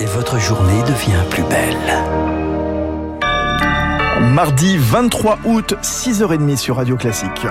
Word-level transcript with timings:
et 0.00 0.06
votre 0.06 0.38
journée 0.38 0.82
devient 0.82 1.22
plus 1.30 1.42
belle. 1.44 1.76
Mardi 4.32 4.76
23 4.76 5.38
août, 5.44 5.74
6h30 5.82 6.56
sur 6.56 6.76
Radio 6.76 6.96
Classique. 6.96 7.46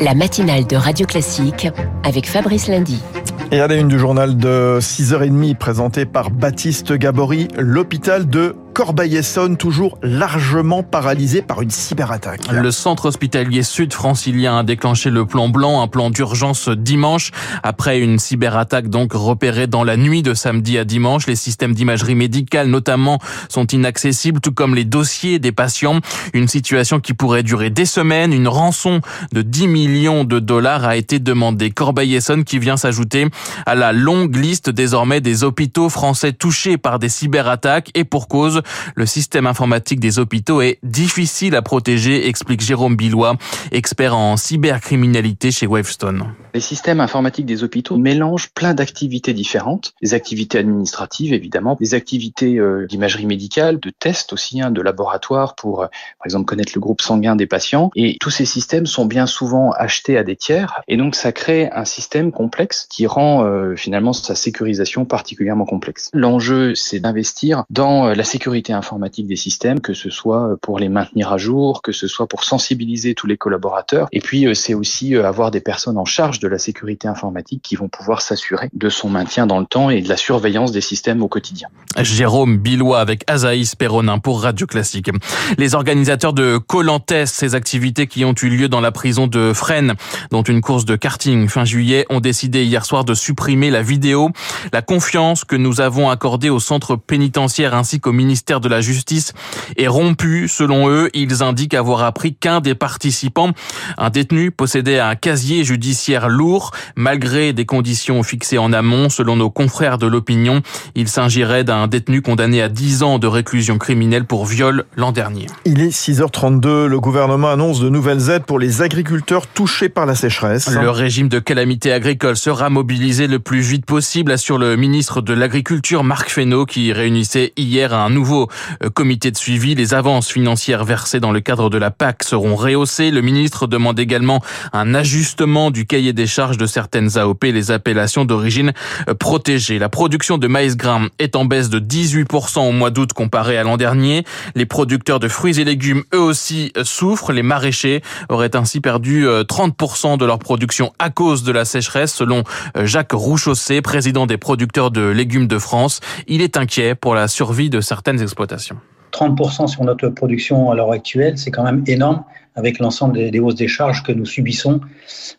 La 0.00 0.14
matinale 0.14 0.66
de 0.66 0.76
Radio 0.76 1.06
Classique 1.06 1.68
avec 2.02 2.28
Fabrice 2.28 2.68
Lundy. 2.68 3.02
Et 3.50 3.60
à 3.60 3.68
la 3.68 3.76
une 3.76 3.88
du 3.88 3.98
journal 3.98 4.36
de 4.36 4.78
6h30 4.80 5.56
présenté 5.56 6.04
par 6.04 6.30
Baptiste 6.30 6.92
Gabory, 6.92 7.48
l'hôpital 7.56 8.26
de 8.26 8.56
Corbeil-Essonne, 8.74 9.56
toujours 9.56 9.98
largement 10.02 10.82
paralysé 10.82 11.42
par 11.42 11.62
une 11.62 11.70
cyberattaque. 11.70 12.40
Le 12.50 12.72
centre 12.72 13.06
hospitalier 13.06 13.62
sud-francilien 13.62 14.58
a 14.58 14.62
déclenché 14.64 15.10
le 15.10 15.24
plan 15.26 15.48
blanc, 15.48 15.80
un 15.80 15.86
plan 15.86 16.10
d'urgence 16.10 16.68
dimanche. 16.68 17.30
Après 17.62 18.00
une 18.00 18.18
cyberattaque 18.18 18.88
donc 18.88 19.12
repérée 19.12 19.68
dans 19.68 19.84
la 19.84 19.96
nuit 19.96 20.22
de 20.22 20.34
samedi 20.34 20.76
à 20.76 20.84
dimanche, 20.84 21.28
les 21.28 21.36
systèmes 21.36 21.72
d'imagerie 21.72 22.16
médicale 22.16 22.66
notamment 22.66 23.20
sont 23.48 23.64
inaccessibles, 23.68 24.40
tout 24.40 24.50
comme 24.50 24.74
les 24.74 24.84
dossiers 24.84 25.38
des 25.38 25.52
patients. 25.52 26.00
Une 26.32 26.48
situation 26.48 26.98
qui 26.98 27.14
pourrait 27.14 27.44
durer 27.44 27.70
des 27.70 27.86
semaines. 27.86 28.32
Une 28.32 28.48
rançon 28.48 29.00
de 29.32 29.42
10 29.42 29.68
millions 29.68 30.24
de 30.24 30.40
dollars 30.40 30.84
a 30.84 30.96
été 30.96 31.20
demandée. 31.20 31.70
Corbeil-Essonne 31.70 32.42
qui 32.42 32.58
vient 32.58 32.76
s'ajouter 32.76 33.28
à 33.66 33.76
la 33.76 33.92
longue 33.92 34.34
liste 34.34 34.68
désormais 34.68 35.20
des 35.20 35.44
hôpitaux 35.44 35.88
français 35.88 36.32
touchés 36.32 36.76
par 36.76 36.98
des 36.98 37.08
cyberattaques 37.08 37.92
et 37.94 38.02
pour 38.02 38.26
cause, 38.26 38.62
le 38.94 39.06
système 39.06 39.46
informatique 39.46 40.00
des 40.00 40.18
hôpitaux 40.18 40.60
est 40.60 40.78
difficile 40.82 41.54
à 41.56 41.62
protéger, 41.62 42.28
explique 42.28 42.60
Jérôme 42.60 42.96
Billois, 42.96 43.36
expert 43.72 44.16
en 44.16 44.36
cybercriminalité 44.36 45.50
chez 45.50 45.66
Wavestone. 45.66 46.34
Les 46.54 46.60
systèmes 46.60 47.00
informatiques 47.00 47.46
des 47.46 47.64
hôpitaux 47.64 47.96
mélangent 47.96 48.50
plein 48.54 48.74
d'activités 48.74 49.32
différentes, 49.32 49.92
des 50.00 50.14
activités 50.14 50.58
administratives 50.58 51.32
évidemment, 51.32 51.76
des 51.80 51.94
activités 51.94 52.58
euh, 52.58 52.86
d'imagerie 52.86 53.26
médicale, 53.26 53.80
de 53.80 53.90
tests 53.90 54.32
aussi, 54.32 54.60
hein, 54.60 54.70
de 54.70 54.80
laboratoire 54.80 55.56
pour 55.56 55.82
euh, 55.82 55.86
par 56.18 56.26
exemple 56.26 56.44
connaître 56.44 56.72
le 56.76 56.80
groupe 56.80 57.00
sanguin 57.00 57.34
des 57.34 57.46
patients. 57.46 57.90
Et 57.96 58.16
tous 58.20 58.30
ces 58.30 58.44
systèmes 58.44 58.86
sont 58.86 59.04
bien 59.04 59.26
souvent 59.26 59.72
achetés 59.72 60.16
à 60.16 60.22
des 60.22 60.36
tiers 60.36 60.80
et 60.86 60.96
donc 60.96 61.16
ça 61.16 61.32
crée 61.32 61.70
un 61.72 61.84
système 61.84 62.30
complexe 62.30 62.86
qui 62.88 63.08
rend 63.08 63.44
euh, 63.44 63.74
finalement 63.74 64.12
sa 64.12 64.36
sécurisation 64.36 65.04
particulièrement 65.04 65.64
complexe. 65.64 66.10
L'enjeu 66.12 66.76
c'est 66.76 67.00
d'investir 67.00 67.64
dans 67.68 68.06
la 68.06 68.24
sécurité 68.24 68.53
informatique 68.68 69.26
des 69.26 69.36
systèmes, 69.36 69.80
que 69.80 69.94
ce 69.94 70.10
soit 70.10 70.56
pour 70.60 70.78
les 70.78 70.88
maintenir 70.88 71.32
à 71.32 71.38
jour, 71.38 71.82
que 71.82 71.92
ce 71.92 72.06
soit 72.06 72.26
pour 72.26 72.44
sensibiliser 72.44 73.14
tous 73.14 73.26
les 73.26 73.36
collaborateurs 73.36 74.08
et 74.12 74.20
puis 74.20 74.46
c'est 74.54 74.74
aussi 74.74 75.16
avoir 75.16 75.50
des 75.50 75.60
personnes 75.60 75.98
en 75.98 76.04
charge 76.04 76.38
de 76.38 76.48
la 76.48 76.58
sécurité 76.58 77.08
informatique 77.08 77.62
qui 77.62 77.76
vont 77.76 77.88
pouvoir 77.88 78.22
s'assurer 78.22 78.68
de 78.72 78.88
son 78.88 79.08
maintien 79.08 79.46
dans 79.46 79.60
le 79.60 79.66
temps 79.66 79.90
et 79.90 80.00
de 80.02 80.08
la 80.08 80.16
surveillance 80.16 80.72
des 80.72 80.80
systèmes 80.80 81.22
au 81.22 81.28
quotidien. 81.28 81.68
Jérôme 81.98 82.58
Billois 82.58 83.00
avec 83.00 83.24
Azaïs 83.26 83.74
Perronin 83.74 84.18
pour 84.18 84.42
Radio 84.42 84.66
Classique. 84.66 85.10
Les 85.58 85.74
organisateurs 85.74 86.32
de 86.32 86.58
Colantes, 86.58 87.26
ces 87.26 87.54
activités 87.54 88.06
qui 88.06 88.24
ont 88.24 88.34
eu 88.42 88.48
lieu 88.48 88.68
dans 88.68 88.80
la 88.80 88.92
prison 88.92 89.26
de 89.26 89.52
Fresnes, 89.52 89.94
dont 90.30 90.42
une 90.42 90.60
course 90.60 90.84
de 90.84 90.96
karting 90.96 91.48
fin 91.48 91.64
juillet, 91.64 92.06
ont 92.10 92.20
décidé 92.20 92.64
hier 92.64 92.84
soir 92.84 93.04
de 93.04 93.14
supprimer 93.14 93.70
la 93.70 93.82
vidéo. 93.82 94.30
La 94.72 94.82
confiance 94.82 95.44
que 95.44 95.56
nous 95.56 95.80
avons 95.80 96.10
accordée 96.10 96.50
au 96.50 96.60
centre 96.60 96.96
pénitentiaire 96.96 97.74
ainsi 97.74 98.00
qu'au 98.00 98.12
ministère 98.12 98.43
de 98.46 98.68
la 98.68 98.80
Justice 98.80 99.32
est 99.76 99.86
rompue. 99.86 100.48
Selon 100.48 100.88
eux, 100.90 101.08
ils 101.14 101.42
indiquent 101.42 101.74
avoir 101.74 102.02
appris 102.02 102.34
qu'un 102.34 102.60
des 102.60 102.74
participants, 102.74 103.50
un 103.96 104.10
détenu, 104.10 104.50
possédait 104.50 104.98
un 104.98 105.14
casier 105.14 105.64
judiciaire 105.64 106.28
lourd, 106.28 106.72
malgré 106.94 107.52
des 107.52 107.64
conditions 107.64 108.22
fixées 108.22 108.58
en 108.58 108.72
amont. 108.72 109.08
Selon 109.08 109.36
nos 109.36 109.50
confrères 109.50 109.96
de 109.96 110.06
l'opinion, 110.06 110.60
il 110.94 111.08
s'agirait 111.08 111.64
d'un 111.64 111.86
détenu 111.86 112.20
condamné 112.20 112.60
à 112.60 112.68
10 112.68 113.02
ans 113.02 113.18
de 113.18 113.26
réclusion 113.26 113.78
criminelle 113.78 114.26
pour 114.26 114.44
viol 114.44 114.84
l'an 114.96 115.12
dernier. 115.12 115.46
Il 115.64 115.80
est 115.80 115.88
6h32. 115.88 116.86
Le 116.86 117.00
gouvernement 117.00 117.50
annonce 117.50 117.80
de 117.80 117.88
nouvelles 117.88 118.28
aides 118.28 118.44
pour 118.44 118.58
les 118.58 118.82
agriculteurs 118.82 119.46
touchés 119.46 119.88
par 119.88 120.04
la 120.04 120.14
sécheresse. 120.14 120.68
Le 120.68 120.90
régime 120.90 121.28
de 121.28 121.38
calamité 121.38 121.92
agricole 121.92 122.36
sera 122.36 122.68
mobilisé 122.68 123.26
le 123.26 123.38
plus 123.38 123.60
vite 123.60 123.86
possible, 123.86 124.32
assure 124.32 124.58
le 124.58 124.76
ministre 124.76 125.22
de 125.22 125.32
l'Agriculture 125.32 126.04
Marc 126.04 126.28
Fesneau 126.28 126.66
qui 126.66 126.92
réunissait 126.92 127.52
hier 127.56 127.94
un 127.94 128.10
nouveau 128.10 128.33
euh, 128.42 128.90
comité 128.90 129.30
de 129.30 129.36
suivi. 129.36 129.74
Les 129.74 129.94
avances 129.94 130.30
financières 130.30 130.84
versées 130.84 131.20
dans 131.20 131.32
le 131.32 131.40
cadre 131.40 131.70
de 131.70 131.78
la 131.78 131.90
PAC 131.90 132.22
seront 132.22 132.56
rehaussées. 132.56 133.10
Le 133.10 133.22
ministre 133.22 133.66
demande 133.66 133.98
également 133.98 134.42
un 134.72 134.94
ajustement 134.94 135.70
du 135.70 135.86
cahier 135.86 136.12
des 136.12 136.26
charges 136.26 136.56
de 136.56 136.66
certaines 136.66 137.16
AOP, 137.18 137.44
les 137.44 137.70
appellations 137.70 138.24
d'origine 138.24 138.72
euh, 139.08 139.14
protégée. 139.14 139.78
La 139.78 139.88
production 139.88 140.38
de 140.38 140.46
maïs 140.46 140.76
grain 140.76 141.08
est 141.18 141.36
en 141.36 141.44
baisse 141.44 141.70
de 141.70 141.78
18% 141.78 142.60
au 142.60 142.72
mois 142.72 142.90
d'août 142.90 143.12
comparé 143.12 143.56
à 143.56 143.62
l'an 143.62 143.76
dernier. 143.76 144.24
Les 144.54 144.66
producteurs 144.66 145.20
de 145.20 145.28
fruits 145.28 145.60
et 145.60 145.64
légumes, 145.64 146.02
eux 146.14 146.20
aussi, 146.20 146.72
euh, 146.76 146.84
souffrent. 146.84 147.32
Les 147.32 147.42
maraîchers 147.42 148.02
auraient 148.28 148.56
ainsi 148.56 148.80
perdu 148.80 149.26
30% 149.26 150.18
de 150.18 150.24
leur 150.24 150.38
production 150.38 150.92
à 150.98 151.10
cause 151.10 151.42
de 151.42 151.52
la 151.52 151.64
sécheresse, 151.64 152.12
selon 152.14 152.44
Jacques 152.82 153.12
Rouchaussé, 153.12 153.80
président 153.80 154.26
des 154.26 154.36
producteurs 154.36 154.90
de 154.90 155.02
légumes 155.02 155.46
de 155.46 155.58
France. 155.58 156.00
Il 156.26 156.42
est 156.42 156.56
inquiet 156.56 156.94
pour 156.94 157.14
la 157.14 157.28
survie 157.28 157.70
de 157.70 157.80
certaines 157.80 158.20
exploitations. 158.24 158.78
30% 159.14 159.68
sur 159.68 159.84
notre 159.84 160.08
production 160.08 160.70
à 160.72 160.74
l'heure 160.74 160.90
actuelle, 160.90 161.38
c'est 161.38 161.52
quand 161.52 161.62
même 161.62 161.84
énorme 161.86 162.24
avec 162.56 162.78
l'ensemble 162.78 163.30
des, 163.30 163.40
hausses 163.40 163.56
des 163.56 163.68
charges 163.68 164.02
que 164.02 164.12
nous 164.12 164.26
subissons. 164.26 164.80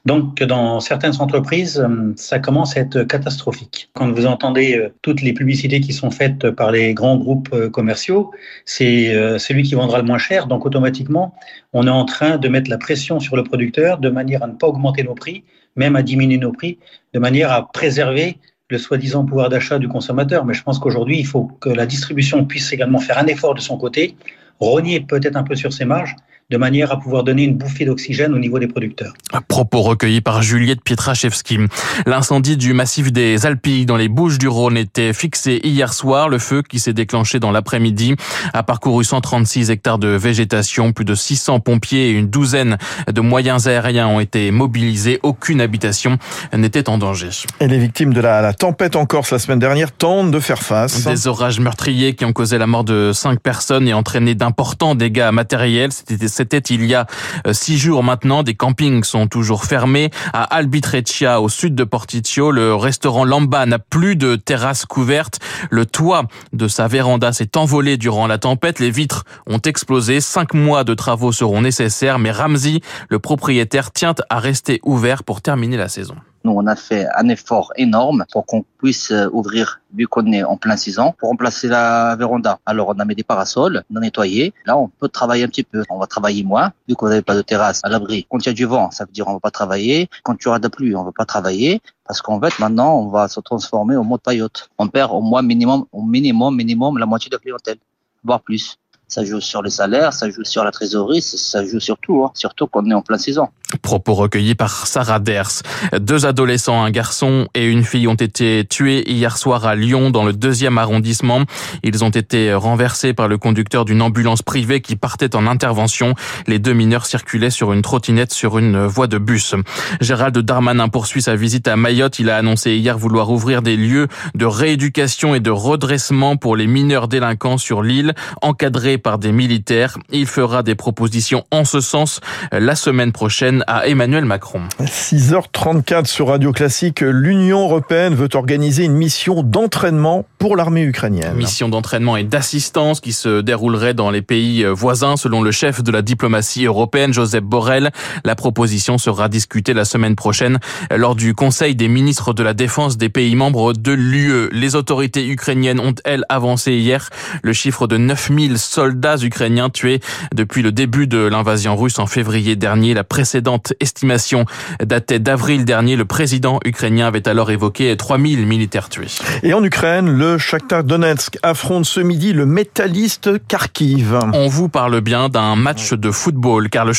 Donc, 0.05 0.43
dans 0.43 0.79
certaines 0.79 1.21
entreprises, 1.21 1.79
euh, 1.79 2.13
ça 2.17 2.39
commence 2.39 2.75
à 2.75 2.81
être 2.81 3.03
catastrophique. 3.03 3.89
Quand 3.93 4.11
vous 4.11 4.25
entendez 4.25 4.77
euh, 4.77 4.93
toutes 5.01 5.21
les 5.21 5.33
publicités 5.33 5.79
qui 5.79 5.93
sont 5.93 6.11
faites 6.11 6.49
par 6.51 6.71
les 6.71 6.93
grands 6.93 7.17
groupes 7.17 7.49
euh, 7.53 7.69
commerciaux, 7.69 8.31
c'est 8.65 9.13
celui 9.39 9.63
qui 9.63 9.75
vendra 9.75 9.99
le 9.99 10.03
moins 10.03 10.17
cher. 10.17 10.47
Donc, 10.47 10.65
automatiquement, 10.65 11.33
on 11.73 11.87
est 11.87 11.91
en 11.91 12.05
train 12.05 12.37
de 12.37 12.47
mettre 12.49 12.69
la 12.69 12.77
pression 12.77 13.19
sur 13.19 13.35
le 13.35 13.43
producteur 13.43 13.97
de 13.97 14.09
manière 14.09 14.43
à 14.43 14.47
ne 14.47 14.53
pas 14.53 14.67
augmenter 14.67 15.03
nos 15.03 15.15
prix, 15.15 15.43
même 15.75 15.95
à 15.95 16.03
diminuer 16.03 16.37
nos 16.37 16.51
prix, 16.51 16.79
de 17.13 17.19
manière 17.19 17.51
à 17.51 17.71
préserver 17.71 18.39
le 18.69 18.77
soi-disant 18.77 19.25
pouvoir 19.25 19.49
d'achat 19.49 19.79
du 19.79 19.87
consommateur. 19.87 20.45
Mais 20.45 20.53
je 20.53 20.63
pense 20.63 20.79
qu'aujourd'hui, 20.79 21.19
il 21.19 21.25
faut 21.25 21.45
que 21.59 21.69
la 21.69 21.85
distribution 21.85 22.45
puisse 22.45 22.71
également 22.73 22.99
faire 22.99 23.17
un 23.17 23.27
effort 23.27 23.53
de 23.53 23.61
son 23.61 23.77
côté, 23.77 24.15
rogner 24.59 24.99
peut-être 25.01 25.35
un 25.35 25.43
peu 25.43 25.55
sur 25.55 25.71
ses 25.71 25.85
marges, 25.85 26.15
de 26.51 26.57
manière 26.57 26.91
à 26.91 26.99
pouvoir 26.99 27.23
donner 27.23 27.43
une 27.43 27.55
bouffée 27.55 27.85
d'oxygène 27.85 28.33
au 28.33 28.37
niveau 28.37 28.59
des 28.59 28.67
producteurs. 28.67 29.13
À 29.33 29.41
propos 29.41 29.81
recueillis 29.81 30.21
par 30.21 30.43
Juliette 30.43 30.83
Pietraszewski. 30.83 31.57
L'incendie 32.05 32.55
du 32.55 32.73
massif 32.73 33.11
des 33.11 33.47
Alpilles 33.47 33.87
dans 33.87 33.97
les 33.97 34.09
Bouches 34.09 34.37
du 34.37 34.47
Rhône 34.47 34.77
était 34.77 35.11
fixé 35.13 35.59
hier 35.63 35.91
soir. 35.91 36.29
Le 36.29 36.37
feu 36.37 36.61
qui 36.61 36.77
s'est 36.77 36.93
déclenché 36.93 37.39
dans 37.39 37.49
l'après-midi 37.49 38.15
a 38.53 38.61
parcouru 38.61 39.03
136 39.03 39.71
hectares 39.71 39.97
de 39.97 40.09
végétation. 40.09 40.93
Plus 40.93 41.05
de 41.05 41.15
600 41.15 41.61
pompiers 41.61 42.09
et 42.09 42.11
une 42.11 42.27
douzaine 42.27 42.77
de 43.11 43.21
moyens 43.21 43.67
aériens 43.67 44.07
ont 44.07 44.19
été 44.19 44.51
mobilisés. 44.51 45.19
Aucune 45.23 45.61
habitation 45.61 46.19
n'était 46.55 46.89
en 46.89 46.99
danger. 46.99 47.29
Et 47.59 47.67
les 47.67 47.79
victimes 47.79 48.13
de 48.13 48.21
la, 48.21 48.41
la, 48.41 48.53
tempête 48.53 48.95
en 48.95 49.07
Corse 49.07 49.31
la 49.31 49.39
semaine 49.39 49.59
dernière 49.59 49.91
tentent 49.91 50.29
de 50.29 50.39
faire 50.39 50.61
face. 50.61 51.05
Des 51.05 51.27
orages 51.27 51.59
meurtriers 51.59 52.13
qui 52.13 52.23
ont 52.23 52.33
causé 52.33 52.59
la 52.59 52.67
mort 52.67 52.83
de 52.83 53.13
cinq 53.13 53.39
personnes 53.39 53.87
et 53.87 53.95
entraîné 53.95 54.35
d'importants 54.35 54.93
dégâts 54.93 55.31
matériels. 55.33 55.91
C'était 55.91 56.34
c'était 56.35 56.59
il 56.59 56.85
y 56.85 56.93
a 56.93 57.07
euh, 57.47 57.53
six 57.53 57.77
jours 57.77 58.03
maintenant. 58.03 58.43
Des 58.43 58.55
campings 58.55 59.03
sont 59.03 59.27
toujours 59.27 59.65
fermés. 59.65 60.09
À 60.33 60.43
Albitreccia, 60.43 61.41
au 61.41 61.49
sud 61.49 61.75
de 61.75 61.83
Porticcio, 61.83 62.51
le 62.51 62.75
restaurant 62.75 63.23
Lamba 63.23 63.65
n'a 63.65 63.79
plus 63.79 64.15
de 64.15 64.35
terrasse 64.35 64.85
couverte. 64.85 65.39
Le 65.69 65.85
toit 65.85 66.23
de 66.53 66.67
sa 66.67 66.87
véranda 66.87 67.31
s'est 67.31 67.57
envolé 67.57 67.97
durant 67.97 68.27
la 68.27 68.37
tempête. 68.37 68.79
Les 68.79 68.91
vitres 68.91 69.23
ont 69.47 69.59
explosé. 69.59 70.19
Cinq 70.19 70.53
mois 70.53 70.83
de 70.83 70.93
travaux 70.93 71.31
seront 71.31 71.61
nécessaires, 71.61 72.19
mais 72.19 72.31
Ramsey, 72.31 72.81
le 73.09 73.19
propriétaire, 73.19 73.91
tient 73.91 74.15
à 74.29 74.39
rester 74.39 74.79
ouvert 74.83 75.23
pour 75.23 75.41
terminer 75.41 75.77
la 75.77 75.87
saison. 75.87 76.15
Nous, 76.45 76.51
on 76.51 76.67
a 76.67 76.75
fait 76.75 77.07
un 77.15 77.27
effort 77.29 77.73
énorme 77.75 78.23
pour 78.31 78.45
qu'on 78.45 78.63
puisse 78.77 79.09
euh, 79.09 79.27
ouvrir, 79.33 79.81
vu 79.95 80.05
qu'on 80.07 80.31
est 80.31 80.43
en 80.43 80.57
plein 80.57 80.77
saison, 80.77 81.11
pour 81.17 81.29
remplacer 81.29 81.67
la 81.67 82.15
véranda. 82.15 82.59
Alors, 82.67 82.89
on 82.89 82.99
a 82.99 83.03
mis 83.03 83.15
des 83.15 83.23
parasols, 83.23 83.83
on 83.91 83.95
a 83.95 83.99
nettoyé. 83.99 84.53
Là, 84.67 84.77
on 84.77 84.87
peut 84.87 85.09
travailler 85.09 85.43
un 85.43 85.47
petit 85.47 85.63
peu. 85.63 85.81
On 85.89 85.97
va 85.97 86.05
travailler 86.05 86.43
moins, 86.43 86.71
vu 86.87 86.93
qu'on 86.93 87.09
n'avait 87.09 87.23
pas 87.23 87.33
de 87.33 87.41
terrasse 87.41 87.81
à 87.83 87.89
l'abri. 87.89 88.27
Quand 88.29 88.37
il 88.45 88.45
y 88.45 88.49
a 88.49 88.53
du 88.53 88.65
vent, 88.65 88.91
ça 88.91 89.05
veut 89.05 89.11
dire 89.11 89.27
on 89.27 89.33
va 89.33 89.39
pas 89.39 89.49
travailler. 89.49 90.07
Quand 90.21 90.35
il 90.39 90.45
y 90.45 90.47
aura 90.47 90.59
de 90.59 90.65
la 90.65 90.69
pluie, 90.69 90.95
on 90.95 91.03
va 91.03 91.11
pas 91.11 91.25
travailler. 91.25 91.81
Parce 92.05 92.21
qu'en 92.21 92.39
fait, 92.39 92.59
maintenant, 92.59 92.99
on 92.99 93.07
va 93.07 93.27
se 93.27 93.39
transformer 93.39 93.95
au 93.95 94.03
mode 94.03 94.21
paillote. 94.21 94.69
On 94.77 94.87
perd 94.87 95.13
au 95.13 95.21
moins 95.21 95.41
minimum, 95.41 95.87
au 95.91 96.03
minimum, 96.03 96.55
minimum, 96.55 96.99
la 96.99 97.07
moitié 97.07 97.31
de 97.31 97.37
la 97.37 97.39
clientèle, 97.39 97.77
voire 98.23 98.41
plus. 98.41 98.77
Ça 99.07 99.23
joue 99.23 99.39
sur 99.39 99.61
les 99.61 99.69
salaires, 99.69 100.13
ça 100.13 100.29
joue 100.29 100.43
sur 100.43 100.63
la 100.63 100.71
trésorerie, 100.71 101.21
ça 101.21 101.63
joue 101.63 101.79
sur 101.79 101.97
tout, 101.97 102.23
hein. 102.23 102.31
surtout 102.33 102.67
qu'on 102.67 102.89
est 102.89 102.93
en 102.93 103.01
pleine 103.01 103.19
saison. 103.19 103.49
Propos 103.81 104.13
recueillis 104.13 104.55
par 104.55 104.87
Sarah 104.87 105.19
Ders. 105.19 105.61
Deux 105.99 106.25
adolescents, 106.25 106.83
un 106.83 106.91
garçon 106.91 107.47
et 107.53 107.65
une 107.65 107.83
fille, 107.83 108.07
ont 108.07 108.15
été 108.15 108.65
tués 108.67 109.09
hier 109.09 109.37
soir 109.37 109.65
à 109.65 109.75
Lyon, 109.75 110.09
dans 110.09 110.23
le 110.23 110.33
deuxième 110.33 110.77
arrondissement. 110.77 111.41
Ils 111.83 112.03
ont 112.03 112.09
été 112.09 112.53
renversés 112.53 113.13
par 113.13 113.27
le 113.27 113.37
conducteur 113.37 113.85
d'une 113.85 114.01
ambulance 114.01 114.41
privée 114.41 114.81
qui 114.81 114.95
partait 114.95 115.35
en 115.35 115.45
intervention. 115.47 116.15
Les 116.47 116.59
deux 116.59 116.73
mineurs 116.73 117.05
circulaient 117.05 117.49
sur 117.49 117.73
une 117.73 117.81
trottinette 117.81 118.33
sur 118.33 118.57
une 118.57 118.85
voie 118.85 119.07
de 119.07 119.17
bus. 119.17 119.55
Gérald 120.01 120.37
Darmanin 120.37 120.87
poursuit 120.87 121.21
sa 121.21 121.35
visite 121.35 121.67
à 121.67 121.75
Mayotte. 121.75 122.19
Il 122.19 122.29
a 122.29 122.37
annoncé 122.37 122.75
hier 122.75 122.97
vouloir 122.97 123.29
ouvrir 123.31 123.61
des 123.61 123.77
lieux 123.77 124.07
de 124.35 124.45
rééducation 124.45 125.35
et 125.35 125.39
de 125.39 125.51
redressement 125.51 126.37
pour 126.37 126.55
les 126.55 126.67
mineurs 126.67 127.07
délinquants 127.07 127.57
sur 127.57 127.81
l'île, 127.83 128.13
encadrés 128.41 128.94
par 128.97 129.17
des 129.17 129.31
militaires. 129.31 129.97
Il 130.11 130.25
fera 130.25 130.63
des 130.63 130.75
propositions 130.75 131.43
en 131.51 131.65
ce 131.65 131.79
sens 131.79 132.21
la 132.51 132.75
semaine 132.75 133.11
prochaine 133.11 133.63
à 133.67 133.87
Emmanuel 133.87 134.25
Macron. 134.25 134.61
6h34 134.81 136.05
sur 136.05 136.27
Radio 136.27 136.51
Classique, 136.51 137.01
l'Union 137.01 137.61
européenne 137.61 138.15
veut 138.15 138.29
organiser 138.33 138.83
une 138.83 138.93
mission 138.93 139.43
d'entraînement 139.43 140.25
pour 140.37 140.55
l'armée 140.55 140.83
ukrainienne. 140.83 141.35
Mission 141.35 141.69
d'entraînement 141.69 142.17
et 142.17 142.23
d'assistance 142.23 142.99
qui 142.99 143.13
se 143.13 143.41
déroulerait 143.41 143.93
dans 143.93 144.11
les 144.11 144.21
pays 144.21 144.65
voisins 144.65 145.17
selon 145.17 145.41
le 145.41 145.51
chef 145.51 145.83
de 145.83 145.91
la 145.91 146.01
diplomatie 146.01 146.65
européenne, 146.65 147.13
Joseph 147.13 147.43
Borrell. 147.43 147.91
La 148.23 148.35
proposition 148.35 148.97
sera 148.97 149.29
discutée 149.29 149.73
la 149.73 149.85
semaine 149.85 150.15
prochaine 150.15 150.59
lors 150.95 151.15
du 151.15 151.33
Conseil 151.33 151.75
des 151.75 151.87
ministres 151.87 152.33
de 152.33 152.43
la 152.43 152.53
Défense 152.53 152.97
des 152.97 153.09
pays 153.09 153.35
membres 153.35 153.73
de 153.73 153.91
l'UE. 153.91 154.49
Les 154.51 154.75
autorités 154.75 155.27
ukrainiennes 155.27 155.79
ont, 155.79 155.95
elles, 156.03 156.23
avancé 156.29 156.73
hier 156.73 157.09
le 157.41 157.53
chiffre 157.53 157.87
de 157.87 157.97
9000 157.97 158.57
soldats 158.57 158.84
ukrainiens 159.23 159.69
tués 159.69 159.99
depuis 160.33 160.61
le 160.61 160.71
début 160.71 161.07
de 161.07 161.17
l'invasion 161.17 161.75
russe 161.75 161.99
en 161.99 162.07
février 162.07 162.55
dernier. 162.55 162.93
La 162.93 163.03
précédente 163.03 163.73
estimation 163.79 164.45
datait 164.83 165.19
d'avril 165.19 165.65
dernier. 165.65 165.95
Le 165.95 166.05
président 166.05 166.59
ukrainien 166.65 167.07
avait 167.07 167.27
alors 167.27 167.51
évoqué 167.51 167.95
3000 167.95 168.45
militaires 168.45 168.89
tués. 168.89 169.07
Et 169.43 169.53
en 169.53 169.63
Ukraine, 169.63 170.09
le 170.09 170.37
Shakhtar 170.37 170.83
Donetsk 170.83 171.37
affronte 171.43 171.85
ce 171.85 171.99
midi 171.99 172.33
le 172.33 172.45
métalliste 172.45 173.29
Kharkiv. 173.47 174.17
On 174.33 174.47
vous 174.47 174.69
parle 174.69 175.01
bien 175.01 175.29
d'un 175.29 175.55
match 175.55 175.93
de 175.93 176.11
football 176.11 176.69
car 176.69 176.85
le, 176.85 176.93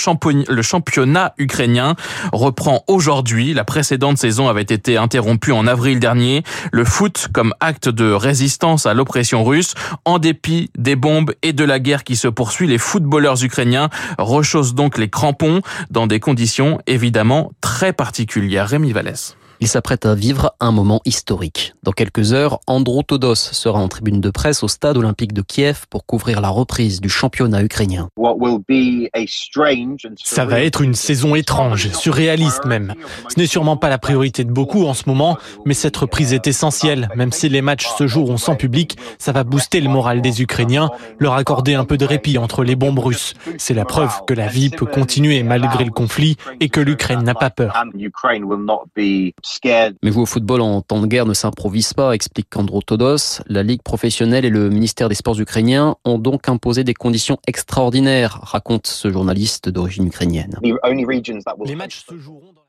le 0.48 0.62
championnat 0.62 1.34
ukrainien 1.38 1.94
reprend 2.32 2.84
aujourd'hui. 2.86 3.54
La 3.54 3.64
précédente 3.64 4.18
saison 4.18 4.48
avait 4.48 4.62
été 4.62 4.96
interrompue 4.96 5.52
en 5.52 5.66
avril 5.66 6.00
dernier. 6.00 6.42
Le 6.72 6.84
foot 6.84 7.28
comme 7.32 7.54
acte 7.60 7.88
de 7.88 8.10
résistance 8.10 8.86
à 8.86 8.94
l'oppression 8.94 9.44
russe. 9.44 9.74
En 10.04 10.18
dépit 10.18 10.70
des 10.76 10.96
bombes 10.96 11.32
et 11.42 11.52
de 11.52 11.64
la 11.64 11.75
guerre 11.78 12.04
qui 12.04 12.16
se 12.16 12.28
poursuit, 12.28 12.66
les 12.66 12.78
footballeurs 12.78 13.42
ukrainiens 13.44 13.88
rechaussent 14.18 14.74
donc 14.74 14.98
les 14.98 15.08
crampons 15.08 15.60
dans 15.90 16.06
des 16.06 16.20
conditions 16.20 16.80
évidemment 16.86 17.52
très 17.60 17.92
particulières. 17.92 18.68
Rémi 18.68 18.92
Vallès. 18.92 19.36
Il 19.60 19.68
s'apprête 19.68 20.04
à 20.04 20.14
vivre 20.14 20.54
un 20.60 20.70
moment 20.70 21.00
historique. 21.04 21.74
Dans 21.82 21.92
quelques 21.92 22.32
heures, 22.32 22.60
Andro 22.66 23.02
Todos 23.02 23.34
sera 23.34 23.78
en 23.78 23.88
tribune 23.88 24.20
de 24.20 24.30
presse 24.30 24.62
au 24.62 24.68
stade 24.68 24.96
olympique 24.98 25.32
de 25.32 25.40
Kiev 25.40 25.86
pour 25.88 26.04
couvrir 26.04 26.40
la 26.40 26.50
reprise 26.50 27.00
du 27.00 27.08
championnat 27.08 27.62
ukrainien. 27.62 28.10
Ça 30.24 30.44
va 30.44 30.60
être 30.60 30.82
une 30.82 30.94
saison 30.94 31.34
étrange, 31.34 31.90
surréaliste 31.92 32.66
même. 32.66 32.94
Ce 33.28 33.38
n'est 33.38 33.46
sûrement 33.46 33.76
pas 33.76 33.88
la 33.88 33.98
priorité 33.98 34.44
de 34.44 34.52
beaucoup 34.52 34.84
en 34.84 34.94
ce 34.94 35.04
moment, 35.06 35.38
mais 35.64 35.74
cette 35.74 35.96
reprise 35.96 36.32
est 36.34 36.46
essentielle. 36.46 37.08
Même 37.16 37.32
si 37.32 37.48
les 37.48 37.62
matchs 37.62 37.88
se 37.96 38.06
joueront 38.06 38.36
sans 38.36 38.56
public, 38.56 38.98
ça 39.18 39.32
va 39.32 39.44
booster 39.44 39.80
le 39.80 39.88
moral 39.88 40.20
des 40.20 40.42
Ukrainiens, 40.42 40.90
leur 41.18 41.34
accorder 41.34 41.74
un 41.74 41.84
peu 41.84 41.96
de 41.96 42.04
répit 42.04 42.36
entre 42.36 42.62
les 42.62 42.76
bombes 42.76 42.98
russes. 42.98 43.34
C'est 43.56 43.74
la 43.74 43.84
preuve 43.84 44.20
que 44.26 44.34
la 44.34 44.48
vie 44.48 44.70
peut 44.70 44.86
continuer 44.86 45.42
malgré 45.42 45.84
le 45.84 45.92
conflit 45.92 46.36
et 46.60 46.68
que 46.68 46.80
l'Ukraine 46.80 47.22
n'a 47.22 47.34
pas 47.34 47.50
peur. 47.50 47.74
Mais 50.02 50.10
vous 50.10 50.22
au 50.22 50.26
football 50.26 50.60
en 50.60 50.82
temps 50.82 51.00
de 51.00 51.06
guerre 51.06 51.26
ne 51.26 51.34
s'improvise 51.34 51.94
pas, 51.94 52.12
explique 52.12 52.48
Kandro 52.50 52.82
Todos. 52.82 53.42
La 53.46 53.62
Ligue 53.62 53.82
professionnelle 53.82 54.44
et 54.44 54.50
le 54.50 54.70
ministère 54.70 55.08
des 55.08 55.14
Sports 55.14 55.38
ukrainiens 55.40 55.96
ont 56.04 56.18
donc 56.18 56.48
imposé 56.48 56.84
des 56.84 56.94
conditions 56.94 57.38
extraordinaires, 57.46 58.40
raconte 58.42 58.86
ce 58.86 59.10
journaliste 59.10 59.68
d'origine 59.68 60.06
ukrainienne. 60.06 60.58
Les 60.62 61.74
matchs 61.76 62.04
se 62.08 62.18
joueront 62.18 62.52
dans 62.52 62.62